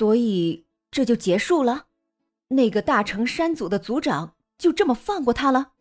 [0.00, 1.84] 所以这就结束了？
[2.48, 5.72] 那个大成山组的组长就这么放过他了？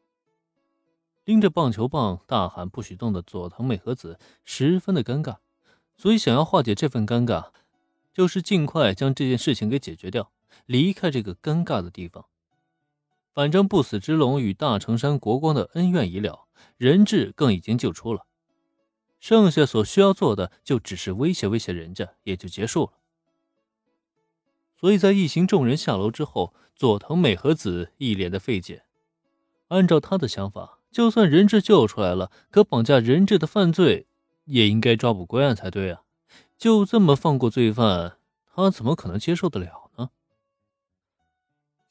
[1.24, 5.38] 拎着棒球棒大喊不许动的佐藤美和子十分的尴尬，
[5.96, 7.52] 所以想要化解这份尴尬，
[8.14, 10.34] 就是尽快将这件事情给解决掉，
[10.66, 12.26] 离开这个尴尬的地方。
[13.34, 18.26] 反正不死之龙与大成山国光的恩怨已了，人质更已经救出了，
[19.22, 22.99] 剩下所需要做的就只是威胁威胁人家，也就结束了。
[24.80, 28.84] 所以在一行众人下楼之后，佐藤美和子一脸的费解。
[29.68, 34.08] 按照他的想法，就算人质救出来了，可绑架人质的犯罪
[34.46, 36.04] 也应该抓捕归案才对啊！
[36.58, 38.20] 就这么放过罪犯，
[38.56, 40.12] 他怎么可能接受得了呢？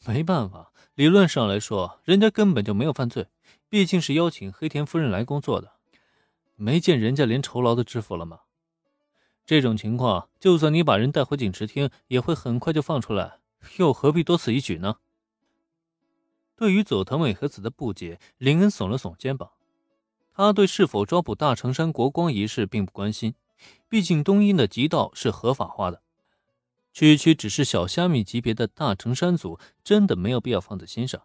[0.06, 3.27] 没办法，理论上来说，人家根本就没有犯罪，
[3.69, 5.73] 毕竟是邀请黑田夫人来工作的。
[6.56, 8.41] 没见人家连酬劳都支付了吗？
[9.48, 13.38] 这种情况，就算你把人带回警视厅，也会很快就放出来，
[13.78, 14.96] 又何必多此一举呢？
[16.55, 19.52] 对于佐藤美和子的不解，林恩耸了耸肩膀。
[20.34, 23.36] 他对是否抓捕大成山国光一事并不关心，
[23.88, 26.02] 毕竟东英的极道是合法化的，
[26.92, 31.22] 区区只是小虾米级别的大成山组，真的没有必要放在心上。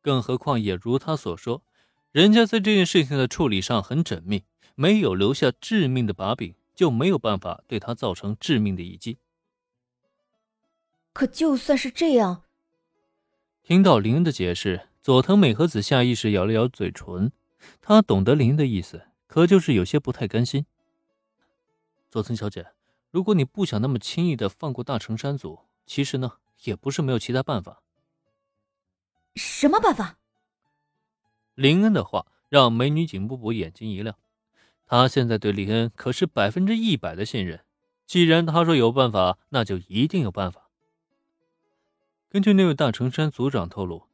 [0.00, 1.62] 更何况，也如他所说，
[2.12, 9.18] 人家在这件事情的处理上很缜密，没有留下致命的把柄，就没有办法对他造成致命的一击。
[11.12, 12.44] 可就算是这样。
[13.62, 17.32] 听到林恩的解释，佐藤美和子下意识咬了咬嘴唇。
[17.82, 20.64] 她懂得林恩的意思，可就是有些不太甘心。
[22.08, 22.68] 佐藤小姐，
[23.10, 27.82] 如果你不想那么轻易的放过大成山组，其实呢，也不是没有其他办法。
[29.34, 30.16] 什么办法？
[31.56, 34.16] 林恩的话让美女警部部眼睛一亮。
[34.90, 37.60] 他现在对林恩可是百分之一百的信任。
[38.08, 40.68] 既然他说有办法，那就一定有办法。
[42.28, 44.08] 根据那位大成山组长透露，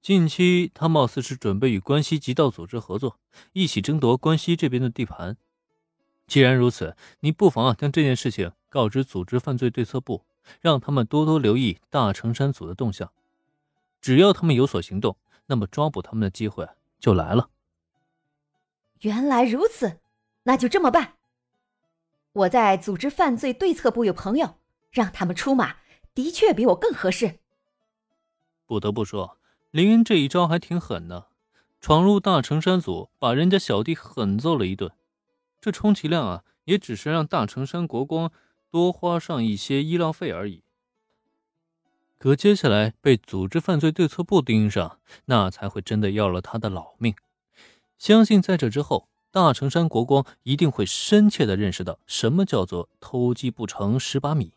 [0.00, 3.18] 近期他貌似是准备与关西极道组织合作，
[3.52, 5.36] 一起争夺关西这边的地盘。
[6.28, 10.24] 既然如此，你不妨啊将这件事情告知组织犯罪对策部，
[10.60, 13.10] 让他们多多留意大成山组的动向。
[14.00, 15.16] 只要他们有所行动，
[15.46, 16.68] 那么抓捕他们的机会
[17.00, 17.48] 就来了。
[19.00, 19.98] 原来如此，
[20.44, 21.14] 那就这么办。
[22.32, 24.56] 我在组织犯罪对策部有朋友，
[24.90, 25.76] 让他们出马，
[26.14, 27.40] 的确比我更合适。
[28.66, 29.38] 不得不说，
[29.70, 31.28] 林恩这一招还挺狠的，
[31.80, 34.90] 闯入大成山组，把人家小弟狠揍了一顿。
[35.60, 38.32] 这充其量啊，也只是让大成山国光
[38.70, 40.64] 多花上一些医疗费而已。
[42.18, 47.14] 可接下来被组织犯罪对策部盯上，那才会真的要了他的老命。
[47.98, 54.52] 相信在这之后，大成山国光一定会深切的认识到什么叫做偷鸡不成蚀把米。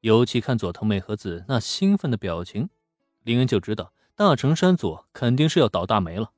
[0.00, 2.70] 尤其看佐藤美和子那兴奋的表情。
[3.24, 6.30] 林恩就知道大成山佐肯定是要倒大霉了，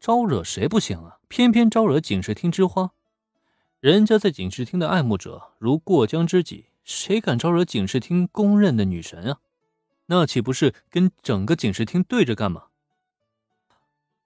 [0.00, 1.18] 招惹谁不行啊？
[1.28, 2.92] 偏偏招惹警视厅之花，
[3.78, 9.38] 人家在警视厅的爱慕者如过江之鲫，谁敢招惹警视厅公认的女神啊？
[10.06, 12.64] 那岂不是跟整个警视厅对着干吗？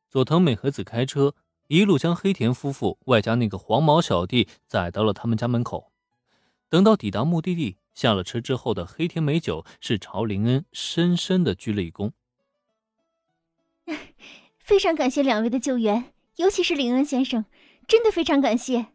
[0.09, 1.35] 佐藤美和子开车
[1.69, 5.93] 一路将黑田夫妇外加那个黄毛小弟载到了他们家门口，
[6.69, 7.77] 等到抵达目的地。
[7.95, 12.13] 下了车之后的黑田美酒是朝林恩深深的鞠了一躬，
[14.57, 17.45] 非常感谢两位的救援，尤其是林恩先生，
[17.89, 18.87] 真的非常感谢。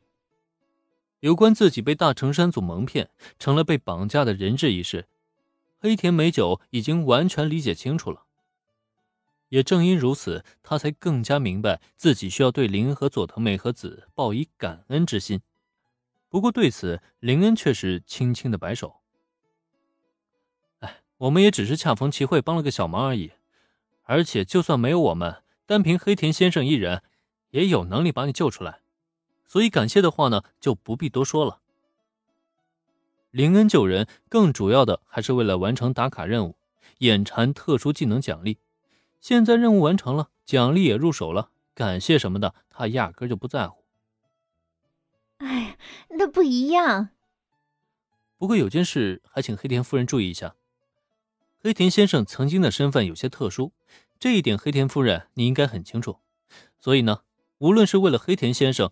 [1.20, 5.10] 有关自己被大成山组蒙骗，成了被绑架的人质一事，
[5.80, 8.23] 黑田美酒已经完全理解清楚了。
[9.54, 15.42] 也正因如此，他才更加明白自己需要对林恩和佐藤美和子报以感恩之心。
[16.28, 19.02] 不过对此，林恩却是轻轻的摆手。
[20.80, 23.34] 哎，我们也只是恰逢其会帮了个小忙而已，
[24.02, 27.04] 而且就算没有我们，单凭黑田先生一人，
[27.52, 28.80] 也有能力把你救出来。
[29.46, 31.60] 所以感谢的话呢，就不必多说了。
[33.30, 36.56] 林恩救人，更主要的还是为了完成打卡任务，
[36.98, 38.58] 眼馋特殊技能奖励。
[39.24, 43.86] 现在任务完成了，奖励也入手了，感谢什么的，他压根就不在乎。
[45.38, 45.78] 哎，
[46.10, 47.08] 那不一样。
[48.38, 50.56] 不过有件事还请黑田夫人注意一下。
[51.62, 53.72] 黑田先生曾经的身份有些特殊，
[54.20, 56.18] 这一点黑田夫人你应该很清楚。
[56.78, 57.22] 所以呢，
[57.60, 58.92] 无论是为了黑田先生，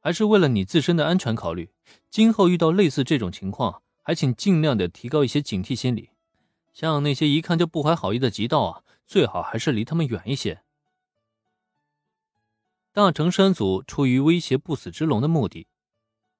[0.00, 1.70] 还是为了你自身的安全考虑，
[2.10, 6.10] 今后遇到类似这种情况，还请尽量的提高一些警惕心理。
[6.74, 10.62] 像那些一看就不怀好意的极道啊，最好还是离他们远一些。
[12.92, 15.68] 大成山组出于威胁不死之龙的目的，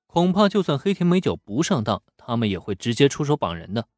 [0.07, 3.89] 恐怕就算黑田美酒不上当，他们也会直接出手绑人的。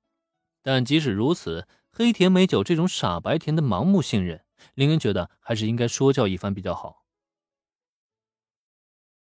[0.62, 4.44] 但即使如此，黑田美酒这种傻白甜的盲目信任，
[4.74, 7.04] 林恩觉得还是应该说教一番比较好。